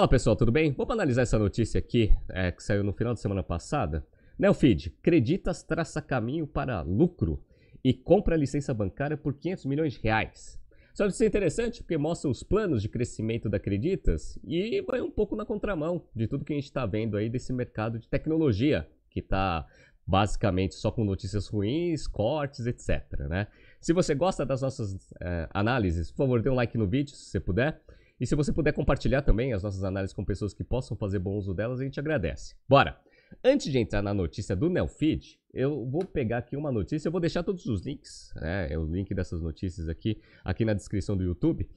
Fala 0.00 0.08
pessoal, 0.08 0.34
tudo 0.34 0.50
bem? 0.50 0.72
Vamos 0.72 0.94
analisar 0.94 1.20
essa 1.20 1.38
notícia 1.38 1.78
aqui 1.78 2.10
é, 2.30 2.50
que 2.50 2.62
saiu 2.62 2.82
no 2.82 2.90
final 2.90 3.12
de 3.12 3.20
semana 3.20 3.42
passada. 3.42 4.02
Neofeed, 4.38 4.96
Creditas 5.02 5.62
traça 5.62 6.00
caminho 6.00 6.46
para 6.46 6.80
lucro 6.80 7.44
e 7.84 7.92
compra 7.92 8.34
licença 8.34 8.72
bancária 8.72 9.14
por 9.14 9.34
500 9.34 9.66
milhões 9.66 9.92
de 9.92 10.00
reais. 10.00 10.58
Só 10.94 11.04
isso 11.04 11.22
é 11.22 11.26
interessante 11.26 11.82
porque 11.82 11.98
mostra 11.98 12.30
os 12.30 12.42
planos 12.42 12.80
de 12.80 12.88
crescimento 12.88 13.46
da 13.50 13.60
Creditas 13.60 14.38
e 14.42 14.80
vai 14.88 15.02
um 15.02 15.10
pouco 15.10 15.36
na 15.36 15.44
contramão 15.44 16.02
de 16.16 16.26
tudo 16.26 16.46
que 16.46 16.54
a 16.54 16.56
gente 16.56 16.64
está 16.64 16.86
vendo 16.86 17.18
aí 17.18 17.28
desse 17.28 17.52
mercado 17.52 17.98
de 17.98 18.08
tecnologia 18.08 18.88
que 19.10 19.20
está 19.20 19.66
basicamente 20.06 20.76
só 20.76 20.90
com 20.90 21.04
notícias 21.04 21.46
ruins, 21.46 22.06
cortes, 22.06 22.66
etc. 22.66 23.04
Né? 23.28 23.48
Se 23.78 23.92
você 23.92 24.14
gosta 24.14 24.46
das 24.46 24.62
nossas 24.62 24.96
é, 25.20 25.46
análises, 25.52 26.10
por 26.10 26.24
favor, 26.24 26.40
dê 26.40 26.48
um 26.48 26.54
like 26.54 26.78
no 26.78 26.86
vídeo 26.86 27.14
se 27.14 27.26
você 27.26 27.38
puder. 27.38 27.82
E 28.20 28.26
se 28.26 28.34
você 28.34 28.52
puder 28.52 28.72
compartilhar 28.72 29.22
também 29.22 29.54
as 29.54 29.62
nossas 29.62 29.82
análises 29.82 30.14
com 30.14 30.22
pessoas 30.22 30.52
que 30.52 30.62
possam 30.62 30.94
fazer 30.96 31.18
bom 31.18 31.36
uso 31.36 31.54
delas, 31.54 31.80
a 31.80 31.84
gente 31.84 31.98
agradece. 31.98 32.54
Bora! 32.68 33.00
Antes 33.42 33.70
de 33.70 33.78
entrar 33.78 34.02
na 34.02 34.12
notícia 34.12 34.54
do 34.54 34.68
Nelfeed, 34.68 35.38
eu 35.54 35.86
vou 35.86 36.04
pegar 36.04 36.38
aqui 36.38 36.56
uma 36.56 36.70
notícia, 36.70 37.08
eu 37.08 37.12
vou 37.12 37.20
deixar 37.20 37.42
todos 37.42 37.64
os 37.66 37.86
links, 37.86 38.32
né, 38.36 38.76
o 38.76 38.84
link 38.84 39.14
dessas 39.14 39.40
notícias 39.40 39.88
aqui, 39.88 40.20
aqui 40.44 40.64
na 40.64 40.74
descrição 40.74 41.16
do 41.16 41.22
YouTube. 41.22 41.68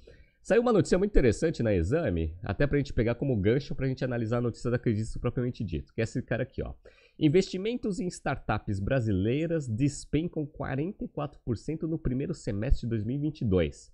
Saiu 0.41 0.61
uma 0.61 0.73
notícia 0.73 0.97
muito 0.97 1.11
interessante 1.11 1.63
na 1.63 1.73
Exame, 1.73 2.35
até 2.43 2.67
para 2.67 2.75
a 2.75 2.79
gente 2.79 2.91
pegar 2.91 3.15
como 3.15 3.37
gancho 3.37 3.73
para 3.73 3.85
a 3.85 3.87
gente 3.87 4.03
analisar 4.03 4.39
a 4.39 4.41
notícia 4.41 4.69
da 4.69 4.77
Creditas 4.77 5.15
propriamente 5.15 5.63
dito, 5.63 5.93
que 5.93 6.01
é 6.01 6.03
esse 6.03 6.21
cara 6.21 6.43
aqui, 6.43 6.61
ó. 6.61 6.73
Investimentos 7.17 7.99
em 7.99 8.07
startups 8.07 8.79
brasileiras 8.79 9.67
despencam 9.69 10.45
44% 10.45 11.83
no 11.83 11.97
primeiro 11.97 12.33
semestre 12.33 12.81
de 12.81 12.89
2022. 12.89 13.93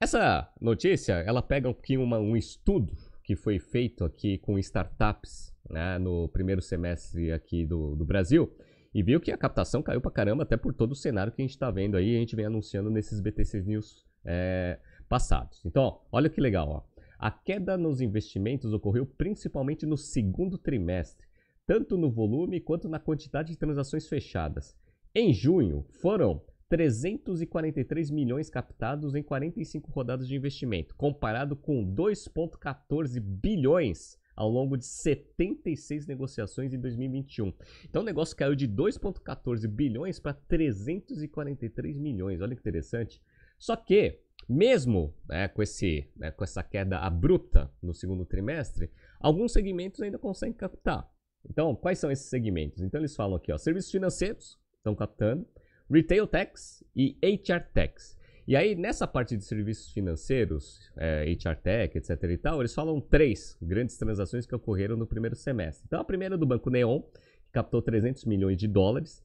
Essa 0.00 0.52
notícia, 0.60 1.14
ela 1.14 1.40
pega 1.42 1.70
aqui 1.70 1.96
uma, 1.96 2.18
um 2.18 2.36
estudo 2.36 2.96
que 3.22 3.36
foi 3.36 3.58
feito 3.58 4.04
aqui 4.04 4.38
com 4.38 4.58
startups 4.58 5.54
né, 5.70 5.98
no 5.98 6.28
primeiro 6.28 6.60
semestre 6.60 7.32
aqui 7.32 7.64
do, 7.64 7.94
do 7.96 8.04
Brasil 8.04 8.54
e 8.92 9.02
viu 9.02 9.20
que 9.20 9.32
a 9.32 9.38
captação 9.38 9.82
caiu 9.82 10.00
pra 10.00 10.10
caramba 10.10 10.42
até 10.42 10.56
por 10.56 10.74
todo 10.74 10.92
o 10.92 10.96
cenário 10.96 11.32
que 11.32 11.40
a 11.40 11.44
gente 11.44 11.54
está 11.54 11.70
vendo 11.70 11.96
aí 11.96 12.16
a 12.16 12.18
gente 12.18 12.36
vem 12.36 12.44
anunciando 12.44 12.90
nesses 12.90 13.20
BTC 13.20 13.62
News 13.62 14.04
é, 14.24 14.78
passados. 15.08 15.64
Então, 15.64 16.00
olha 16.12 16.28
que 16.28 16.40
legal, 16.40 16.68
ó. 16.68 16.82
A 17.18 17.30
queda 17.30 17.78
nos 17.78 18.00
investimentos 18.00 18.72
ocorreu 18.72 19.06
principalmente 19.06 19.86
no 19.86 19.96
segundo 19.96 20.58
trimestre, 20.58 21.26
tanto 21.66 21.96
no 21.96 22.10
volume 22.10 22.60
quanto 22.60 22.88
na 22.88 22.98
quantidade 22.98 23.52
de 23.52 23.58
transações 23.58 24.06
fechadas. 24.06 24.76
Em 25.14 25.32
junho, 25.32 25.86
foram 26.00 26.42
343 26.68 28.10
milhões 28.10 28.50
captados 28.50 29.14
em 29.14 29.22
45 29.22 29.90
rodadas 29.90 30.28
de 30.28 30.34
investimento, 30.36 30.94
comparado 30.94 31.56
com 31.56 31.84
2,14 31.84 33.20
bilhões 33.20 34.18
ao 34.36 34.48
longo 34.48 34.76
de 34.76 34.84
76 34.84 36.06
negociações 36.06 36.72
em 36.72 36.80
2021. 36.80 37.52
Então 37.84 38.02
o 38.02 38.04
negócio 38.04 38.36
caiu 38.36 38.54
de 38.54 38.68
2,14 38.68 39.68
bilhões 39.68 40.18
para 40.18 40.34
343 40.34 41.98
milhões. 41.98 42.40
Olha 42.40 42.54
que 42.54 42.60
interessante. 42.60 43.22
Só 43.58 43.76
que, 43.76 44.20
mesmo 44.48 45.14
né, 45.28 45.48
com, 45.48 45.62
esse, 45.62 46.08
né, 46.16 46.30
com 46.30 46.44
essa 46.44 46.62
queda 46.62 46.98
abrupta 46.98 47.70
no 47.80 47.94
segundo 47.94 48.24
trimestre, 48.24 48.90
alguns 49.20 49.52
segmentos 49.52 50.00
ainda 50.02 50.18
conseguem 50.18 50.54
captar. 50.54 51.08
Então, 51.48 51.74
quais 51.76 51.98
são 51.98 52.10
esses 52.10 52.26
segmentos? 52.26 52.82
Então 52.82 53.00
eles 53.00 53.14
falam 53.14 53.36
aqui, 53.36 53.52
ó, 53.52 53.58
serviços 53.58 53.90
financeiros 53.90 54.58
estão 54.76 54.94
captando, 54.94 55.46
Retail 55.94 56.26
Tax 56.26 56.82
e 56.96 57.16
HR 57.22 57.60
Tax. 57.72 58.18
E 58.48 58.56
aí, 58.56 58.74
nessa 58.74 59.06
parte 59.06 59.36
de 59.36 59.44
serviços 59.44 59.92
financeiros, 59.92 60.80
é, 60.96 61.24
HR 61.24 61.54
Tech, 61.62 61.96
etc 61.96 62.24
e 62.24 62.36
tal, 62.36 62.60
eles 62.60 62.74
falam 62.74 63.00
três 63.00 63.56
grandes 63.62 63.96
transações 63.96 64.44
que 64.44 64.54
ocorreram 64.54 64.96
no 64.96 65.06
primeiro 65.06 65.36
semestre. 65.36 65.84
Então, 65.86 66.00
a 66.00 66.04
primeira 66.04 66.34
é 66.34 66.38
do 66.38 66.44
Banco 66.44 66.68
Neon, 66.68 67.00
que 67.00 67.52
captou 67.52 67.80
300 67.80 68.24
milhões 68.24 68.58
de 68.58 68.66
dólares. 68.66 69.24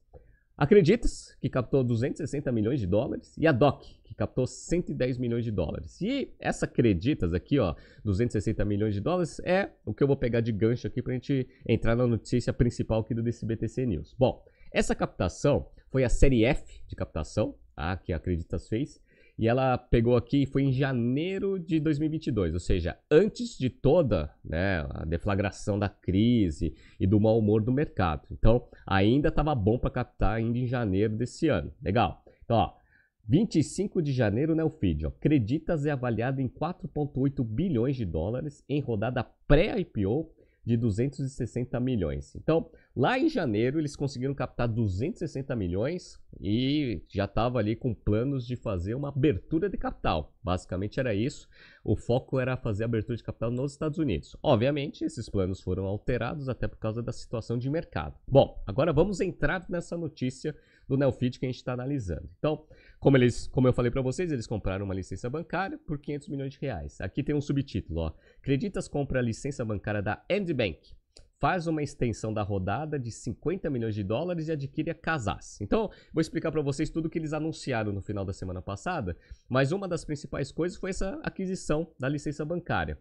Acreditas, 0.56 1.36
que 1.40 1.48
captou 1.48 1.82
260 1.82 2.52
milhões 2.52 2.78
de 2.78 2.86
dólares. 2.86 3.36
E 3.36 3.48
a 3.48 3.52
DOC, 3.52 3.98
que 4.04 4.14
captou 4.14 4.46
110 4.46 5.18
milhões 5.18 5.44
de 5.44 5.50
dólares. 5.50 6.00
E 6.00 6.32
essa 6.38 6.66
Acreditas 6.66 7.34
aqui, 7.34 7.58
ó, 7.58 7.74
260 8.04 8.64
milhões 8.64 8.94
de 8.94 9.00
dólares, 9.00 9.40
é 9.40 9.70
o 9.84 9.92
que 9.92 10.04
eu 10.04 10.06
vou 10.06 10.16
pegar 10.16 10.40
de 10.40 10.52
gancho 10.52 10.86
aqui 10.86 11.02
para 11.02 11.12
a 11.12 11.16
gente 11.16 11.48
entrar 11.66 11.96
na 11.96 12.06
notícia 12.06 12.52
principal 12.52 13.00
aqui 13.00 13.12
do 13.12 13.24
DCBTC 13.24 13.86
News. 13.86 14.14
Bom, 14.16 14.44
essa 14.72 14.94
captação 14.94 15.66
foi 15.90 16.04
a 16.04 16.08
série 16.08 16.44
F 16.44 16.80
de 16.86 16.94
captação, 16.94 17.54
tá? 17.74 17.96
que 17.96 18.12
a 18.12 18.16
Acreditas 18.16 18.68
fez, 18.68 19.00
e 19.40 19.48
ela 19.48 19.78
pegou 19.78 20.16
aqui, 20.16 20.44
foi 20.44 20.64
em 20.64 20.72
janeiro 20.72 21.58
de 21.58 21.80
2022, 21.80 22.52
ou 22.52 22.60
seja, 22.60 22.98
antes 23.10 23.56
de 23.56 23.70
toda 23.70 24.30
né, 24.44 24.86
a 24.90 25.04
deflagração 25.06 25.78
da 25.78 25.88
crise 25.88 26.74
e 26.98 27.06
do 27.06 27.18
mau 27.18 27.38
humor 27.38 27.62
do 27.62 27.72
mercado. 27.72 28.28
Então, 28.30 28.68
ainda 28.86 29.28
estava 29.28 29.54
bom 29.54 29.78
para 29.78 29.88
captar 29.88 30.36
ainda 30.36 30.58
em 30.58 30.66
janeiro 30.66 31.16
desse 31.16 31.48
ano. 31.48 31.72
Legal. 31.82 32.22
Então, 32.44 32.56
ó, 32.58 32.74
25 33.26 34.02
de 34.02 34.12
janeiro, 34.12 34.54
né, 34.54 34.62
o 34.62 34.68
feed, 34.68 35.06
ó, 35.06 35.10
Creditas 35.10 35.86
é 35.86 35.90
avaliado 35.90 36.42
em 36.42 36.48
4,8 36.48 37.42
bilhões 37.42 37.96
de 37.96 38.04
dólares 38.04 38.62
em 38.68 38.80
rodada 38.80 39.24
pré-IPO 39.48 40.30
de 40.64 40.76
260 40.76 41.78
milhões. 41.80 42.34
Então, 42.36 42.70
lá 42.94 43.18
em 43.18 43.28
janeiro 43.28 43.78
eles 43.78 43.96
conseguiram 43.96 44.34
captar 44.34 44.68
260 44.68 45.56
milhões 45.56 46.20
e 46.40 47.02
já 47.08 47.24
estava 47.24 47.58
ali 47.58 47.74
com 47.74 47.94
planos 47.94 48.46
de 48.46 48.56
fazer 48.56 48.94
uma 48.94 49.08
abertura 49.08 49.68
de 49.68 49.76
capital. 49.76 50.34
Basicamente 50.42 51.00
era 51.00 51.14
isso. 51.14 51.48
O 51.82 51.96
foco 51.96 52.38
era 52.38 52.56
fazer 52.56 52.84
abertura 52.84 53.16
de 53.16 53.24
capital 53.24 53.50
nos 53.50 53.72
Estados 53.72 53.98
Unidos. 53.98 54.36
Obviamente, 54.42 55.04
esses 55.04 55.28
planos 55.28 55.60
foram 55.60 55.86
alterados 55.86 56.48
até 56.48 56.68
por 56.68 56.78
causa 56.78 57.02
da 57.02 57.12
situação 57.12 57.58
de 57.58 57.70
mercado. 57.70 58.14
Bom, 58.28 58.62
agora 58.66 58.92
vamos 58.92 59.20
entrar 59.20 59.64
nessa 59.68 59.96
notícia 59.96 60.54
do 60.90 60.96
Neofit 60.96 61.38
que 61.38 61.46
a 61.46 61.48
gente 61.48 61.58
está 61.58 61.72
analisando. 61.72 62.28
Então, 62.38 62.66
como, 62.98 63.16
eles, 63.16 63.46
como 63.46 63.68
eu 63.68 63.72
falei 63.72 63.92
para 63.92 64.02
vocês, 64.02 64.32
eles 64.32 64.46
compraram 64.46 64.84
uma 64.84 64.92
licença 64.92 65.30
bancária 65.30 65.78
por 65.78 66.00
500 66.00 66.28
milhões 66.28 66.52
de 66.52 66.58
reais. 66.60 67.00
Aqui 67.00 67.22
tem 67.22 67.32
um 67.32 67.40
subtítulo, 67.40 68.00
ó. 68.00 68.12
Creditas 68.42 68.88
compra 68.88 69.20
a 69.20 69.22
licença 69.22 69.64
bancária 69.64 70.02
da 70.02 70.20
Endbank, 70.28 70.96
faz 71.38 71.68
uma 71.68 71.80
extensão 71.80 72.34
da 72.34 72.42
rodada 72.42 72.98
de 72.98 73.12
50 73.12 73.70
milhões 73.70 73.94
de 73.94 74.02
dólares 74.02 74.48
e 74.48 74.52
adquire 74.52 74.90
a 74.90 74.94
Casas. 74.94 75.60
Então, 75.60 75.88
vou 76.12 76.20
explicar 76.20 76.50
para 76.50 76.60
vocês 76.60 76.90
tudo 76.90 77.08
que 77.08 77.18
eles 77.18 77.32
anunciaram 77.32 77.92
no 77.92 78.02
final 78.02 78.24
da 78.24 78.32
semana 78.32 78.60
passada, 78.60 79.16
mas 79.48 79.70
uma 79.70 79.86
das 79.86 80.04
principais 80.04 80.50
coisas 80.50 80.76
foi 80.76 80.90
essa 80.90 81.20
aquisição 81.22 81.86
da 82.00 82.08
licença 82.08 82.44
bancária. 82.44 82.98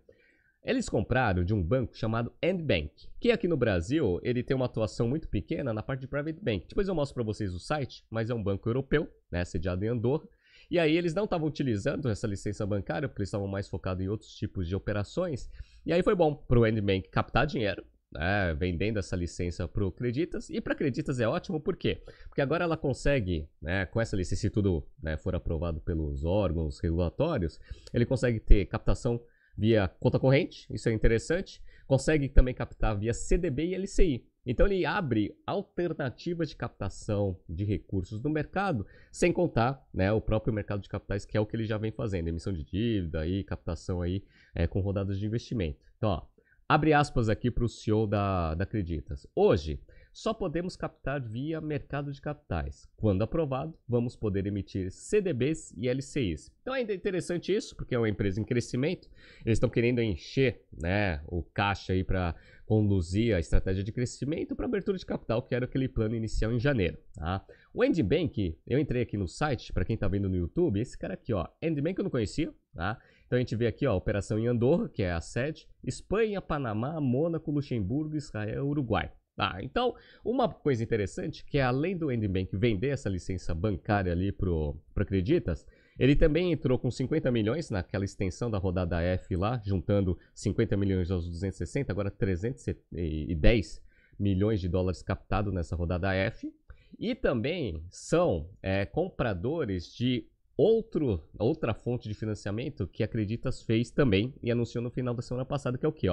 Eles 0.63 0.89
compraram 0.89 1.43
de 1.43 1.53
um 1.53 1.63
banco 1.63 1.95
chamado 1.95 2.33
Endbank, 2.43 3.07
que 3.19 3.31
aqui 3.31 3.47
no 3.47 3.55
Brasil 3.55 4.19
ele 4.21 4.43
tem 4.43 4.55
uma 4.55 4.65
atuação 4.65 5.07
muito 5.07 5.27
pequena 5.27 5.73
na 5.73 5.81
parte 5.81 6.01
de 6.01 6.07
private 6.07 6.39
bank. 6.41 6.67
Depois 6.67 6.87
eu 6.87 6.93
mostro 6.93 7.15
para 7.15 7.23
vocês 7.23 7.53
o 7.53 7.59
site, 7.59 8.03
mas 8.09 8.29
é 8.29 8.33
um 8.33 8.43
banco 8.43 8.67
europeu, 8.67 9.09
né, 9.31 9.45
sediado 9.45 9.85
em 9.85 9.87
Andorra. 9.87 10.27
E 10.69 10.77
aí 10.77 10.97
eles 10.97 11.13
não 11.13 11.23
estavam 11.23 11.47
utilizando 11.47 12.09
essa 12.09 12.27
licença 12.27 12.65
bancária 12.65 13.07
porque 13.07 13.21
eles 13.21 13.29
estavam 13.29 13.47
mais 13.47 13.69
focados 13.69 14.03
em 14.03 14.09
outros 14.09 14.35
tipos 14.35 14.67
de 14.67 14.75
operações. 14.75 15.49
E 15.85 15.93
aí 15.93 16.03
foi 16.03 16.13
bom 16.13 16.35
para 16.35 16.59
o 16.59 16.67
Endbank 16.67 17.09
captar 17.09 17.47
dinheiro, 17.47 17.85
né, 18.11 18.53
vendendo 18.53 18.99
essa 18.99 19.15
licença 19.15 19.65
para 19.65 19.85
o 19.85 19.91
Creditas. 19.93 20.49
E 20.49 20.59
para 20.59 20.75
Creditas 20.75 21.21
é 21.21 21.27
ótimo, 21.27 21.61
por 21.61 21.77
quê? 21.77 22.03
Porque 22.27 22.41
agora 22.41 22.65
ela 22.65 22.75
consegue, 22.75 23.47
né, 23.61 23.85
com 23.85 24.01
essa 24.01 24.17
licença, 24.17 24.41
se 24.41 24.49
tudo 24.49 24.85
né, 25.01 25.15
for 25.15 25.33
aprovado 25.33 25.79
pelos 25.79 26.25
órgãos 26.25 26.79
regulatórios, 26.81 27.61
ele 27.93 28.05
consegue 28.05 28.41
ter 28.41 28.65
captação 28.65 29.21
via 29.59 29.89
conta 29.99 30.17
corrente, 30.17 30.65
isso 30.73 30.87
é 30.87 30.93
interessante. 30.93 31.61
Consegue 31.85 32.29
também 32.29 32.53
captar 32.53 32.97
via 32.97 33.13
CDB 33.13 33.67
e 33.67 33.75
LCI. 33.75 34.25
Então 34.45 34.65
ele 34.65 34.85
abre 34.85 35.35
alternativas 35.45 36.49
de 36.49 36.55
captação 36.55 37.37
de 37.47 37.65
recursos 37.65 38.21
no 38.21 38.29
mercado, 38.29 38.85
sem 39.11 39.33
contar 39.33 39.85
né, 39.93 40.11
o 40.11 40.21
próprio 40.21 40.53
mercado 40.53 40.81
de 40.81 40.87
capitais, 40.87 41.25
que 41.25 41.35
é 41.35 41.41
o 41.41 41.45
que 41.45 41.55
ele 41.55 41.65
já 41.65 41.77
vem 41.77 41.91
fazendo, 41.91 42.29
emissão 42.29 42.53
de 42.53 42.63
dívida 42.63 43.27
e 43.27 43.43
captação 43.43 44.01
aí 44.01 44.23
é, 44.55 44.65
com 44.65 44.79
rodadas 44.79 45.19
de 45.19 45.25
investimento. 45.25 45.79
Então, 45.97 46.09
ó, 46.09 46.21
abre 46.67 46.93
aspas 46.93 47.27
aqui 47.27 47.51
para 47.51 47.65
o 47.65 47.69
CEO 47.69 48.07
da, 48.07 48.55
da 48.55 48.63
Acreditas. 48.63 49.27
Hoje, 49.35 49.81
só 50.11 50.33
podemos 50.33 50.75
captar 50.75 51.21
via 51.21 51.61
mercado 51.61 52.11
de 52.11 52.21
capitais. 52.21 52.89
Quando 52.97 53.21
aprovado, 53.21 53.77
vamos 53.87 54.15
poder 54.15 54.45
emitir 54.47 54.91
CDBs 54.91 55.73
e 55.77 55.87
LCIs. 55.87 56.51
Então 56.61 56.75
é 56.75 56.81
interessante 56.81 57.55
isso, 57.55 57.75
porque 57.75 57.95
é 57.95 57.97
uma 57.97 58.09
empresa 58.09 58.39
em 58.39 58.43
crescimento. 58.43 59.09
Eles 59.45 59.57
estão 59.57 59.69
querendo 59.69 60.01
encher 60.01 60.65
né, 60.71 61.21
o 61.27 61.43
caixa 61.43 61.93
aí 61.93 62.03
para 62.03 62.35
conduzir 62.65 63.35
a 63.35 63.39
estratégia 63.39 63.83
de 63.83 63.91
crescimento 63.91 64.55
para 64.55 64.65
abertura 64.65 64.97
de 64.97 65.05
capital, 65.05 65.41
que 65.41 65.55
era 65.55 65.65
aquele 65.65 65.87
plano 65.87 66.15
inicial 66.15 66.51
em 66.51 66.59
janeiro. 66.59 66.97
Tá? 67.15 67.43
O 67.73 67.83
Endbank, 67.83 68.59
eu 68.67 68.77
entrei 68.77 69.01
aqui 69.01 69.17
no 69.17 69.27
site, 69.27 69.73
para 69.73 69.83
quem 69.83 69.95
está 69.95 70.07
vendo 70.07 70.29
no 70.29 70.35
YouTube, 70.35 70.79
esse 70.79 70.97
cara 70.97 71.15
aqui, 71.15 71.33
ó, 71.33 71.47
Endbank 71.61 71.97
eu 71.97 72.03
não 72.03 72.11
conhecia, 72.11 72.53
tá? 72.73 72.99
Então 73.25 73.37
a 73.37 73.39
gente 73.39 73.55
vê 73.55 73.67
aqui, 73.67 73.87
ó, 73.87 73.93
a 73.93 73.95
operação 73.95 74.37
em 74.37 74.47
Andorra, 74.47 74.89
que 74.89 75.01
é 75.01 75.11
a 75.11 75.21
sede, 75.21 75.67
Espanha, 75.83 76.41
Panamá, 76.41 76.99
Mônaco, 76.99 77.51
Luxemburgo, 77.51 78.15
Israel, 78.15 78.67
Uruguai. 78.67 79.11
Ah, 79.41 79.63
então, 79.63 79.95
uma 80.23 80.49
coisa 80.49 80.83
interessante 80.83 81.45
que 81.45 81.59
além 81.59 81.95
do 81.95 82.11
Endbank 82.11 82.57
vender 82.57 82.89
essa 82.89 83.07
licença 83.07 83.55
bancária 83.55 84.11
ali 84.11 84.33
para 84.33 85.05
Creditas, 85.05 85.65
Ele 85.97 86.13
também 86.15 86.51
entrou 86.51 86.77
com 86.77 86.91
50 86.91 87.31
milhões 87.31 87.69
naquela 87.69 88.05
extensão 88.05 88.51
da 88.51 88.57
rodada 88.57 89.01
F 89.01 89.35
lá, 89.35 89.61
juntando 89.65 90.17
50 90.33 90.75
milhões 90.77 91.09
aos 91.09 91.25
260, 91.25 91.91
agora 91.91 92.11
310 92.11 93.81
milhões 94.17 94.59
de 94.59 94.67
dólares 94.67 95.01
captados 95.01 95.53
nessa 95.53 95.75
rodada 95.75 96.13
F. 96.13 96.53
E 96.97 97.15
também 97.15 97.83
são 97.89 98.49
é, 98.61 98.85
compradores 98.85 99.93
de 99.93 100.27
outro, 100.59 101.23
outra 101.39 101.73
fonte 101.73 102.09
de 102.09 102.13
financiamento 102.13 102.85
que 102.85 103.01
Acreditas 103.01 103.61
fez 103.61 103.89
também 103.89 104.33
e 104.43 104.51
anunciou 104.51 104.83
no 104.83 104.91
final 104.91 105.13
da 105.13 105.21
semana 105.21 105.45
passada, 105.45 105.77
que 105.77 105.85
é 105.85 105.89
o 105.89 105.93
que? 105.93 106.07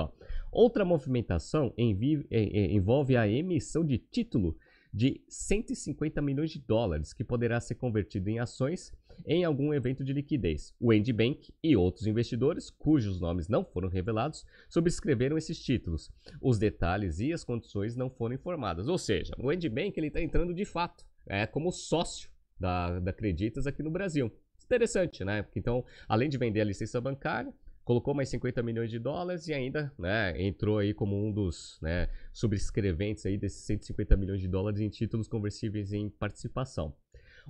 Outra 0.53 0.85
movimentação 0.85 1.75
envolve 1.77 3.17
a 3.17 3.27
emissão 3.27 3.85
de 3.85 3.99
título 3.99 4.57
de 4.95 5.21
150 5.29 6.23
milhões 6.23 6.53
de 6.53 6.61
dólares, 6.61 7.13
que 7.13 7.25
poderá 7.25 7.59
ser 7.59 7.75
convertido 7.75 8.31
em 8.31 8.39
ações 8.39 8.93
em 9.27 9.45
algum 9.45 9.75
evento 9.75 10.05
de 10.05 10.13
liquidez. 10.13 10.73
O 10.79 10.93
Andy 10.93 11.13
Bank 11.13 11.53
e 11.61 11.77
outros 11.77 12.07
investidores, 12.07 12.71
cujos 12.71 13.21
nomes 13.21 13.49
não 13.49 13.65
foram 13.65 13.89
revelados, 13.89 14.47
subscreveram 14.69 15.37
esses 15.37 15.59
títulos. 15.59 16.13
Os 16.41 16.57
detalhes 16.57 17.19
e 17.19 17.33
as 17.33 17.43
condições 17.43 17.97
não 17.97 18.09
foram 18.09 18.37
informadas. 18.37 18.87
Ou 18.87 18.97
seja, 18.97 19.35
o 19.41 19.51
Andy 19.51 19.69
Bank 19.69 19.99
está 19.99 20.21
entrando 20.21 20.55
de 20.55 20.65
fato 20.65 21.05
é, 21.27 21.47
como 21.47 21.73
sócio 21.73 22.31
da, 22.59 22.99
da 22.99 23.13
Creditas 23.13 23.67
aqui 23.67 23.83
no 23.83 23.91
Brasil. 23.91 24.33
Interessante, 24.65 25.25
né? 25.25 25.47
Então, 25.55 25.85
além 26.09 26.29
de 26.29 26.37
vender 26.37 26.61
a 26.61 26.65
licença 26.65 27.01
bancária, 27.01 27.53
colocou 27.85 28.13
mais 28.13 28.29
50 28.31 28.65
milhões 28.65 28.91
de 28.91 28.99
dólares 28.99 29.47
e 29.47 29.55
ainda 29.55 29.93
né, 29.97 30.35
entrou 30.43 30.79
aí 30.79 30.93
como 30.93 31.17
um 31.17 31.31
dos 31.31 31.79
né, 31.81 32.09
subscreventes 32.33 33.25
aí 33.25 33.39
desses 33.39 33.65
150 33.65 34.17
milhões 34.17 34.41
de 34.41 34.49
dólares 34.49 34.81
em 34.81 34.89
títulos 34.89 35.29
conversíveis 35.29 35.93
em 35.93 36.11
participação. 36.11 36.93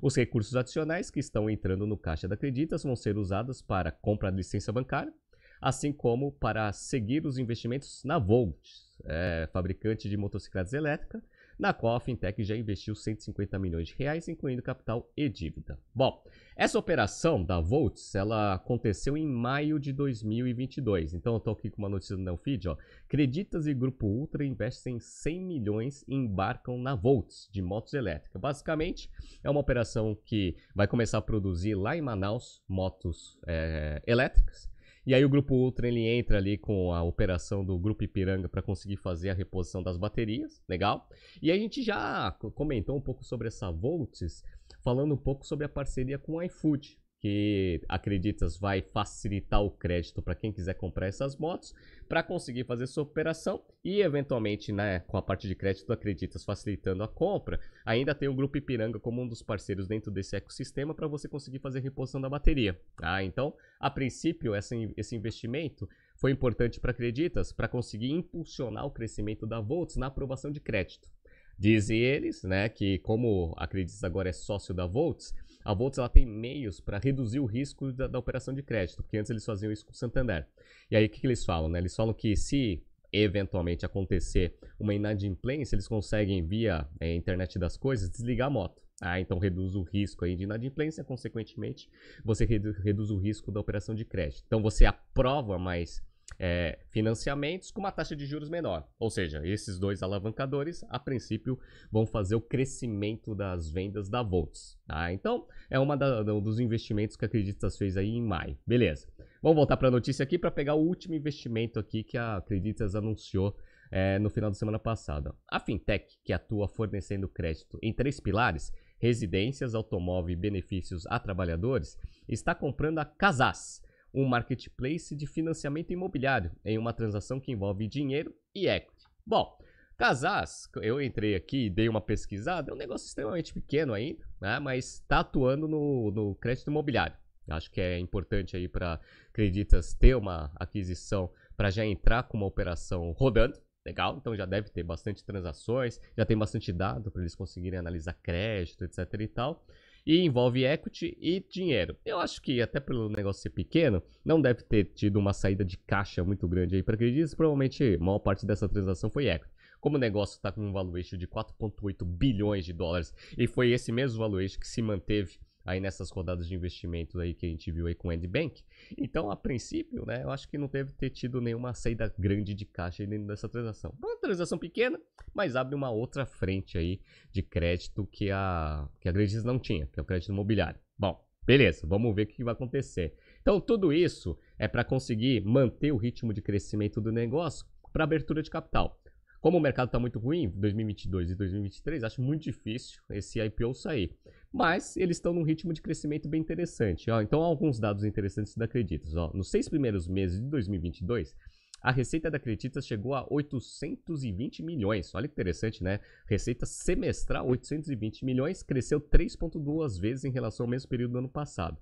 Os 0.02 0.14
recursos 0.14 0.54
adicionais 0.54 1.10
que 1.10 1.20
estão 1.20 1.48
entrando 1.48 1.86
no 1.86 1.96
caixa 1.96 2.28
da 2.28 2.36
Creditas 2.36 2.82
vão 2.82 2.94
ser 2.94 3.16
usados 3.16 3.62
para 3.62 3.90
compra 3.90 4.30
de 4.30 4.36
licença 4.36 4.70
bancária, 4.70 5.12
assim 5.58 5.90
como 5.90 6.30
para 6.32 6.70
seguir 6.70 7.24
os 7.24 7.38
investimentos 7.38 8.04
na 8.04 8.18
Volt, 8.18 8.58
é, 9.04 9.48
fabricante 9.50 10.06
de 10.06 10.18
motocicletas 10.18 10.74
elétricas, 10.74 11.22
na 11.58 11.72
qual 11.72 11.96
a 11.96 12.00
fintech 12.00 12.42
já 12.44 12.56
investiu 12.56 12.94
150 12.94 13.58
milhões 13.58 13.88
de 13.88 13.94
reais, 13.94 14.28
incluindo 14.28 14.62
capital 14.62 15.10
e 15.16 15.28
dívida. 15.28 15.78
Bom, 15.94 16.22
essa 16.54 16.78
operação 16.78 17.42
da 17.42 17.60
Volts, 17.60 18.14
ela 18.14 18.54
aconteceu 18.54 19.16
em 19.16 19.26
maio 19.26 19.78
de 19.78 19.92
2022. 19.92 21.14
Então 21.14 21.34
eu 21.34 21.38
estou 21.38 21.52
aqui 21.52 21.70
com 21.70 21.78
uma 21.78 21.88
notícia 21.88 22.16
do 22.16 22.22
Neofeed, 22.22 22.68
ó. 22.68 22.76
Creditas 23.08 23.66
e 23.66 23.74
Grupo 23.74 24.06
Ultra 24.06 24.44
investem 24.44 24.98
100 24.98 25.40
milhões 25.42 26.04
e 26.06 26.14
embarcam 26.14 26.78
na 26.78 26.94
Volts 26.94 27.48
de 27.52 27.62
motos 27.62 27.94
elétricas. 27.94 28.40
Basicamente, 28.40 29.10
é 29.42 29.50
uma 29.50 29.60
operação 29.60 30.16
que 30.24 30.56
vai 30.74 30.86
começar 30.86 31.18
a 31.18 31.22
produzir 31.22 31.74
lá 31.74 31.96
em 31.96 32.02
Manaus 32.02 32.62
motos 32.68 33.38
é, 33.46 34.02
elétricas 34.06 34.68
e 35.06 35.14
aí 35.14 35.24
o 35.24 35.28
grupo 35.28 35.54
Ultra 35.54 35.86
ele 35.86 36.00
entra 36.00 36.38
ali 36.38 36.58
com 36.58 36.92
a 36.92 37.02
operação 37.02 37.64
do 37.64 37.78
grupo 37.78 38.02
Ipiranga 38.02 38.48
para 38.48 38.60
conseguir 38.60 38.96
fazer 38.96 39.30
a 39.30 39.34
reposição 39.34 39.82
das 39.82 39.96
baterias, 39.96 40.60
legal? 40.68 41.08
E 41.40 41.52
a 41.52 41.56
gente 41.56 41.82
já 41.82 42.32
comentou 42.54 42.96
um 42.96 43.00
pouco 43.00 43.24
sobre 43.24 43.46
essa 43.46 43.70
Volts, 43.70 44.42
falando 44.82 45.14
um 45.14 45.18
pouco 45.18 45.46
sobre 45.46 45.64
a 45.64 45.68
parceria 45.68 46.18
com 46.18 46.32
o 46.32 46.42
iFood 46.42 46.98
que 47.26 47.80
acreditas 47.88 48.56
vai 48.56 48.80
facilitar 48.80 49.60
o 49.60 49.68
crédito 49.68 50.22
para 50.22 50.36
quem 50.36 50.52
quiser 50.52 50.74
comprar 50.74 51.08
essas 51.08 51.34
motos 51.36 51.74
para 52.08 52.22
conseguir 52.22 52.62
fazer 52.62 52.86
sua 52.86 53.02
operação 53.02 53.64
e 53.82 54.00
eventualmente, 54.00 54.70
né, 54.70 55.00
com 55.00 55.16
a 55.16 55.22
parte 55.22 55.48
de 55.48 55.56
crédito 55.56 55.92
acreditas 55.92 56.44
facilitando 56.44 57.02
a 57.02 57.08
compra, 57.08 57.58
ainda 57.84 58.14
tem 58.14 58.28
o 58.28 58.34
grupo 58.34 58.56
Ipiranga 58.58 59.00
como 59.00 59.20
um 59.20 59.26
dos 59.26 59.42
parceiros 59.42 59.88
dentro 59.88 60.08
desse 60.08 60.36
ecossistema 60.36 60.94
para 60.94 61.08
você 61.08 61.28
conseguir 61.28 61.58
fazer 61.58 61.80
reposição 61.80 62.20
da 62.20 62.28
bateria. 62.28 62.80
Ah, 63.02 63.24
então, 63.24 63.52
a 63.80 63.90
princípio, 63.90 64.54
essa, 64.54 64.76
esse 64.96 65.16
investimento 65.16 65.88
foi 66.14 66.30
importante 66.30 66.78
para 66.78 66.92
acreditas 66.92 67.50
para 67.50 67.66
conseguir 67.66 68.12
impulsionar 68.12 68.86
o 68.86 68.90
crescimento 68.92 69.48
da 69.48 69.58
Volts 69.58 69.96
na 69.96 70.06
aprovação 70.06 70.52
de 70.52 70.60
crédito. 70.60 71.10
Dizem 71.58 71.98
eles, 71.98 72.44
né, 72.44 72.68
que 72.68 72.98
como 72.98 73.52
acreditas 73.56 74.04
agora 74.04 74.28
é 74.28 74.32
sócio 74.32 74.74
da 74.74 74.86
Volts, 74.86 75.34
a 75.66 75.74
Volts 75.74 75.98
ela 75.98 76.08
tem 76.08 76.24
meios 76.24 76.80
para 76.80 76.98
reduzir 76.98 77.40
o 77.40 77.44
risco 77.44 77.92
da, 77.92 78.06
da, 78.06 78.18
operação 78.18 78.54
de 78.54 78.62
crédito, 78.62 79.02
porque 79.02 79.18
antes 79.18 79.30
eles 79.30 79.44
faziam 79.44 79.72
isso 79.72 79.84
com 79.84 79.90
o 79.90 79.94
Santander. 79.94 80.46
E 80.88 80.96
aí 80.96 81.06
o 81.06 81.10
que, 81.10 81.20
que 81.20 81.26
eles 81.26 81.44
falam? 81.44 81.68
Né? 81.68 81.80
Eles 81.80 81.94
falam 81.94 82.14
que 82.14 82.36
se 82.36 82.84
eventualmente 83.12 83.84
acontecer 83.84 84.56
uma 84.78 84.94
inadimplência, 84.94 85.74
eles 85.74 85.88
conseguem, 85.88 86.46
via 86.46 86.86
é, 87.00 87.12
internet 87.14 87.58
das 87.58 87.76
coisas, 87.76 88.08
desligar 88.08 88.46
a 88.46 88.50
moto. 88.50 88.80
Ah, 89.00 89.20
então 89.20 89.38
reduz 89.38 89.74
o 89.74 89.82
risco 89.82 90.24
aí 90.24 90.36
de 90.36 90.44
inadimplência, 90.44 91.02
consequentemente, 91.02 91.90
você 92.24 92.46
reduz 92.46 93.10
o 93.10 93.18
risco 93.18 93.50
da 93.50 93.60
operação 93.60 93.94
de 93.94 94.04
crédito. 94.04 94.44
Então 94.46 94.62
você 94.62 94.86
aprova 94.86 95.58
mais 95.58 96.00
é, 96.38 96.78
financiamentos 96.90 97.70
com 97.70 97.80
uma 97.80 97.92
taxa 97.92 98.14
de 98.14 98.26
juros 98.26 98.48
menor. 98.48 98.86
Ou 98.98 99.10
seja, 99.10 99.46
esses 99.46 99.78
dois 99.78 100.02
alavancadores, 100.02 100.84
a 100.88 100.98
princípio, 100.98 101.58
vão 101.90 102.06
fazer 102.06 102.34
o 102.34 102.40
crescimento 102.40 103.34
das 103.34 103.70
vendas 103.70 104.08
da 104.08 104.22
Volts. 104.22 104.78
Tá? 104.86 105.12
Então, 105.12 105.46
é 105.70 105.78
uma 105.78 105.96
da, 105.96 106.22
um 106.34 106.40
dos 106.40 106.60
investimentos 106.60 107.16
que 107.16 107.24
a 107.24 107.28
Acreditas 107.28 107.76
fez 107.76 107.96
aí 107.96 108.10
em 108.10 108.22
maio. 108.22 108.58
Beleza. 108.66 109.08
Vamos 109.42 109.56
voltar 109.56 109.76
para 109.76 109.88
a 109.88 109.90
notícia 109.90 110.22
aqui 110.22 110.38
para 110.38 110.50
pegar 110.50 110.74
o 110.74 110.84
último 110.84 111.14
investimento 111.14 111.78
aqui 111.78 112.02
que 112.02 112.18
a 112.18 112.36
Acreditas 112.36 112.94
anunciou 112.94 113.56
é, 113.90 114.18
no 114.18 114.30
final 114.30 114.50
da 114.50 114.54
semana 114.54 114.78
passada. 114.78 115.34
A 115.48 115.60
fintech, 115.60 116.18
que 116.24 116.32
atua 116.32 116.68
fornecendo 116.68 117.28
crédito 117.28 117.78
em 117.82 117.92
três 117.92 118.20
pilares, 118.20 118.72
residências, 118.98 119.74
automóvel 119.74 120.32
e 120.32 120.36
benefícios 120.36 121.06
a 121.06 121.18
trabalhadores, 121.18 121.98
está 122.28 122.54
comprando 122.54 122.98
a 122.98 123.04
Casas, 123.04 123.82
um 124.12 124.24
marketplace 124.24 125.14
de 125.14 125.26
financiamento 125.26 125.92
imobiliário 125.92 126.50
em 126.64 126.78
uma 126.78 126.92
transação 126.92 127.38
que 127.38 127.52
envolve 127.52 127.86
dinheiro 127.86 128.34
e 128.54 128.66
equity. 128.66 129.04
Bom, 129.26 129.58
Casas, 129.96 130.68
eu 130.82 131.00
entrei 131.00 131.34
aqui 131.34 131.66
e 131.66 131.70
dei 131.70 131.88
uma 131.88 132.02
pesquisada, 132.02 132.70
é 132.70 132.74
um 132.74 132.76
negócio 132.76 133.06
extremamente 133.06 133.54
pequeno 133.54 133.94
ainda, 133.94 134.22
né? 134.40 134.58
mas 134.58 134.94
está 134.94 135.20
atuando 135.20 135.66
no, 135.66 136.10
no 136.10 136.34
crédito 136.34 136.70
imobiliário. 136.70 137.16
Acho 137.48 137.70
que 137.70 137.80
é 137.80 137.98
importante 137.98 138.56
aí 138.56 138.68
para 138.68 139.00
Creditas 139.32 139.94
ter 139.94 140.14
uma 140.16 140.52
aquisição 140.56 141.30
para 141.56 141.70
já 141.70 141.86
entrar 141.86 142.24
com 142.24 142.36
uma 142.36 142.46
operação 142.46 143.12
rodando. 143.12 143.58
Legal, 143.86 144.16
então 144.18 144.34
já 144.34 144.44
deve 144.44 144.68
ter 144.68 144.82
bastante 144.82 145.24
transações, 145.24 146.00
já 146.16 146.26
tem 146.26 146.36
bastante 146.36 146.72
dado 146.72 147.10
para 147.10 147.22
eles 147.22 147.36
conseguirem 147.36 147.78
analisar 147.78 148.14
crédito, 148.14 148.84
etc 148.84 149.20
e 149.20 149.28
tal 149.28 149.64
e 150.06 150.20
envolve 150.20 150.64
equity 150.64 151.16
e 151.20 151.44
dinheiro. 151.50 151.96
Eu 152.04 152.18
acho 152.20 152.40
que 152.40 152.62
até 152.62 152.78
pelo 152.78 153.08
negócio 153.08 153.42
ser 153.42 153.50
pequeno, 153.50 154.02
não 154.24 154.40
deve 154.40 154.62
ter 154.62 154.84
tido 154.84 155.16
uma 155.16 155.32
saída 155.32 155.64
de 155.64 155.76
caixa 155.76 156.22
muito 156.22 156.46
grande 156.46 156.76
aí 156.76 156.82
para 156.82 156.94
acreditar. 156.94 157.36
Provavelmente 157.36 157.96
a 158.00 158.04
maior 158.04 158.20
parte 158.20 158.46
dessa 158.46 158.68
transação 158.68 159.10
foi 159.10 159.26
equity. 159.26 159.54
Como 159.80 159.96
o 159.96 160.00
negócio 160.00 160.36
está 160.36 160.50
com 160.50 160.62
um 160.62 160.72
valuation 160.72 161.16
de 161.16 161.26
4,8 161.26 162.04
bilhões 162.04 162.64
de 162.64 162.72
dólares 162.72 163.14
e 163.36 163.46
foi 163.46 163.70
esse 163.70 163.92
mesmo 163.92 164.18
valuation 164.18 164.58
que 164.58 164.66
se 164.66 164.80
manteve 164.80 165.38
aí 165.66 165.80
nessas 165.80 166.10
rodadas 166.10 166.46
de 166.46 166.54
investimento 166.54 167.18
aí 167.18 167.34
que 167.34 167.44
a 167.44 167.48
gente 167.48 167.70
viu 167.72 167.88
aí 167.88 167.94
com 167.94 168.08
o 168.08 168.12
Endbank. 168.12 168.62
Então, 168.96 169.30
a 169.30 169.36
princípio, 169.36 170.06
né, 170.06 170.22
eu 170.22 170.30
acho 170.30 170.48
que 170.48 170.56
não 170.56 170.68
deve 170.68 170.92
ter 170.92 171.10
tido 171.10 171.40
nenhuma 171.40 171.74
saída 171.74 172.14
grande 172.16 172.54
de 172.54 172.64
caixa 172.64 173.04
dentro 173.04 173.26
dessa 173.26 173.48
transação. 173.48 173.92
Uma 173.98 174.16
transação 174.20 174.56
pequena, 174.56 174.98
mas 175.34 175.56
abre 175.56 175.74
uma 175.74 175.90
outra 175.90 176.24
frente 176.24 176.78
aí 176.78 177.00
de 177.32 177.42
crédito 177.42 178.06
que 178.06 178.30
a 178.30 178.88
que 179.00 179.08
a 179.08 179.12
Grediz 179.12 179.42
não 179.42 179.58
tinha, 179.58 179.86
que 179.86 179.98
é 179.98 180.02
o 180.02 180.06
crédito 180.06 180.30
imobiliário. 180.30 180.78
Bom, 180.96 181.20
beleza, 181.44 181.86
vamos 181.86 182.14
ver 182.14 182.22
o 182.22 182.26
que 182.26 182.44
vai 182.44 182.52
acontecer. 182.52 183.14
Então, 183.42 183.60
tudo 183.60 183.92
isso 183.92 184.38
é 184.58 184.68
para 184.68 184.84
conseguir 184.84 185.44
manter 185.44 185.92
o 185.92 185.96
ritmo 185.96 186.32
de 186.32 186.40
crescimento 186.40 187.00
do 187.00 187.10
negócio 187.10 187.66
para 187.92 188.04
abertura 188.04 188.42
de 188.42 188.50
capital. 188.50 189.00
Como 189.40 189.58
o 189.58 189.60
mercado 189.60 189.86
está 189.86 189.98
muito 189.98 190.18
ruim, 190.18 190.48
2022 190.48 191.30
e 191.30 191.34
2023, 191.34 192.04
acho 192.04 192.20
muito 192.20 192.42
difícil 192.42 193.00
esse 193.10 193.40
IPO 193.40 193.74
sair. 193.74 194.16
Mas 194.52 194.96
eles 194.96 195.16
estão 195.16 195.32
num 195.32 195.42
ritmo 195.42 195.72
de 195.72 195.82
crescimento 195.82 196.28
bem 196.28 196.40
interessante. 196.40 197.10
Ó. 197.10 197.20
Então, 197.20 197.42
alguns 197.42 197.78
dados 197.78 198.04
interessantes 198.04 198.56
da 198.56 198.66
Creditas. 198.66 199.14
Ó. 199.14 199.30
Nos 199.34 199.50
seis 199.50 199.68
primeiros 199.68 200.08
meses 200.08 200.40
de 200.40 200.46
2022, 200.48 201.34
a 201.80 201.92
receita 201.92 202.30
da 202.30 202.38
Creditas 202.38 202.86
chegou 202.86 203.14
a 203.14 203.26
820 203.30 204.62
milhões. 204.62 205.14
Olha 205.14 205.28
que 205.28 205.34
interessante, 205.34 205.84
né? 205.84 206.00
Receita 206.26 206.66
semestral, 206.66 207.46
820 207.46 208.24
milhões, 208.24 208.62
cresceu 208.62 209.00
3,2 209.00 210.00
vezes 210.00 210.24
em 210.24 210.30
relação 210.30 210.64
ao 210.64 210.70
mesmo 210.70 210.88
período 210.88 211.12
do 211.12 211.18
ano 211.18 211.28
passado. 211.28 211.78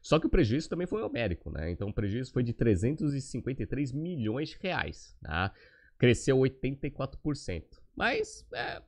Só 0.00 0.18
que 0.18 0.26
o 0.26 0.30
prejuízo 0.30 0.68
também 0.68 0.86
foi 0.86 1.02
homérico, 1.02 1.50
né? 1.50 1.70
Então 1.70 1.88
o 1.88 1.92
prejuízo 1.92 2.32
foi 2.32 2.42
de 2.42 2.52
353 2.52 3.92
milhões 3.92 4.50
de 4.50 4.58
reais, 4.60 5.16
tá? 5.22 5.52
Cresceu 5.98 6.38
84%. 6.38 7.64
Mas 7.96 8.46
é, 8.54 8.80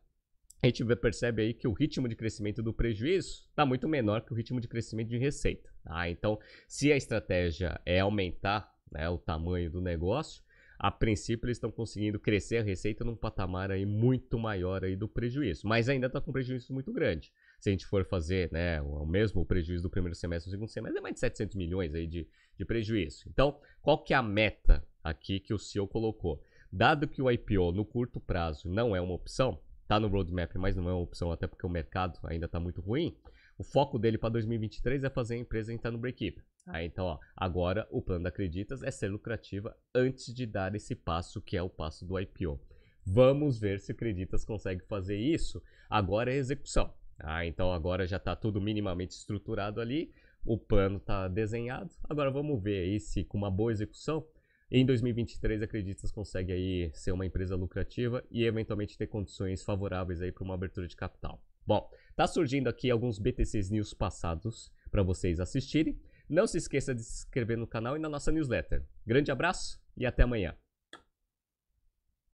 a 0.63 0.67
gente 0.67 0.85
percebe 0.97 1.43
aí 1.43 1.55
que 1.55 1.67
o 1.67 1.73
ritmo 1.73 2.07
de 2.07 2.15
crescimento 2.15 2.63
do 2.63 2.73
prejuízo 2.73 3.47
está 3.49 3.65
muito 3.65 3.89
menor 3.89 4.21
que 4.21 4.33
o 4.33 4.37
ritmo 4.37 4.61
de 4.61 4.69
crescimento 4.69 5.09
de 5.09 5.17
receita. 5.17 5.71
Tá? 5.83 6.09
Então, 6.11 6.39
se 6.69 6.93
a 6.93 6.97
estratégia 6.97 7.81
é 7.87 8.01
aumentar 8.01 8.71
né, 8.93 9.09
o 9.09 9.17
tamanho 9.17 9.71
do 9.71 9.81
negócio, 9.81 10.43
a 10.79 10.91
princípio 10.91 11.47
eles 11.47 11.57
estão 11.57 11.71
conseguindo 11.71 12.19
crescer 12.19 12.59
a 12.59 12.63
receita 12.63 13.05
num 13.05 13.17
patamar 13.17 13.71
aí 13.71 13.85
muito 13.85 14.39
maior 14.39 14.85
aí 14.85 14.97
do 14.97 15.07
prejuízo, 15.07 15.67
mas 15.67 15.89
ainda 15.89 16.07
está 16.07 16.21
com 16.21 16.33
prejuízo 16.33 16.73
muito 16.73 16.93
grande. 16.93 17.33
se 17.59 17.69
a 17.69 17.73
gente 17.73 17.87
for 17.87 18.05
fazer 18.07 18.51
né, 18.51 18.81
o 18.81 19.05
mesmo 19.05 19.45
prejuízo 19.45 19.83
do 19.83 19.91
primeiro 19.91 20.15
semestre 20.15 20.51
do 20.51 20.53
segundo 20.53 20.71
semestre, 20.71 20.99
é 20.99 21.03
mais 21.03 21.15
de 21.15 21.21
700 21.21 21.55
milhões 21.57 21.95
aí 21.95 22.07
de, 22.07 22.27
de 22.57 22.65
prejuízo. 22.65 23.25
Então, 23.29 23.59
qual 23.83 24.03
que 24.03 24.15
é 24.15 24.17
a 24.17 24.23
meta 24.23 24.83
aqui 25.05 25.39
que 25.39 25.53
o 25.53 25.59
CEO 25.59 25.87
colocou? 25.87 26.43
Dado 26.73 27.09
que 27.09 27.21
o 27.21 27.31
IPO 27.31 27.73
no 27.73 27.85
curto 27.85 28.19
prazo 28.19 28.69
não 28.69 28.97
é 28.97 29.01
uma 29.01 29.13
opção, 29.13 29.61
está 29.91 29.99
no 29.99 30.07
roadmap, 30.07 30.55
mas 30.55 30.77
não 30.77 30.89
é 30.89 30.93
uma 30.93 31.03
opção 31.03 31.33
até 31.33 31.49
porque 31.49 31.67
o 31.67 31.69
mercado 31.69 32.17
ainda 32.23 32.47
está 32.47 32.61
muito 32.61 32.81
ruim, 32.81 33.17
o 33.59 33.65
foco 33.65 33.99
dele 33.99 34.17
para 34.17 34.29
2023 34.31 35.03
é 35.03 35.11
fazer 35.11 35.35
a 35.35 35.39
empresa 35.39 35.73
entrar 35.73 35.91
no 35.91 35.99
break-even. 35.99 36.41
Ah, 36.65 36.85
então, 36.85 37.07
ó, 37.07 37.19
agora 37.37 37.89
o 37.91 38.01
plano 38.01 38.23
da 38.23 38.29
Acreditas 38.29 38.85
é 38.85 38.91
ser 38.93 39.09
lucrativa 39.09 39.77
antes 39.93 40.33
de 40.33 40.47
dar 40.47 40.77
esse 40.77 40.95
passo 40.95 41.43
que 41.43 41.57
é 41.57 41.63
o 41.63 41.69
passo 41.69 42.07
do 42.07 42.17
IPO. 42.21 42.61
Vamos 43.05 43.59
ver 43.59 43.81
se 43.81 43.91
Acreditas 43.91 44.45
consegue 44.45 44.85
fazer 44.87 45.17
isso. 45.17 45.61
Agora 45.89 46.33
é 46.33 46.37
execução. 46.37 46.95
Ah, 47.19 47.45
então 47.45 47.73
agora 47.73 48.07
já 48.07 48.19
está 48.19 48.37
tudo 48.37 48.61
minimamente 48.61 49.17
estruturado 49.17 49.81
ali, 49.81 50.13
o 50.45 50.57
plano 50.57 50.99
está 50.99 51.27
desenhado. 51.27 51.91
Agora 52.09 52.31
vamos 52.31 52.63
ver 52.63 52.85
aí 52.85 53.01
se 53.01 53.25
com 53.25 53.39
uma 53.39 53.51
boa 53.51 53.73
execução 53.73 54.25
em 54.71 54.87
2023 54.87 55.63
Acreditas 55.63 56.13
consegue 56.13 56.53
aí 56.53 56.91
ser 56.95 57.13
uma 57.13 57.27
empresa 57.27 57.57
lucrativa 57.57 58.25
e 58.31 58.45
eventualmente 58.45 58.97
ter 58.97 59.09
condições 59.09 59.63
favoráveis 59.65 60.23
aí 60.23 60.31
para 60.31 60.45
uma 60.45 60.55
abertura 60.55 60.87
de 60.87 60.97
capital. 60.97 61.43
Bom, 61.67 61.91
tá 62.17 62.27
surgindo 62.27 62.69
aqui 62.69 62.91
alguns 62.91 63.19
BTCs 63.19 63.71
News 63.71 63.93
passados 63.95 64.73
para 64.91 65.03
vocês 65.03 65.41
assistirem. 65.41 66.01
Não 66.29 66.47
se 66.47 66.59
esqueça 66.59 66.95
de 66.95 67.03
se 67.03 67.25
inscrever 67.25 67.59
no 67.59 67.67
canal 67.67 67.97
e 67.97 68.01
na 68.01 68.09
nossa 68.09 68.31
newsletter. 68.31 68.87
Grande 69.05 69.31
abraço 69.31 69.81
e 69.97 70.07
até 70.07 70.23
amanhã. 70.23 70.57